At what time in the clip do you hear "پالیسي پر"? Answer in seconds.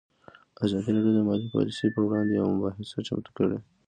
1.53-2.01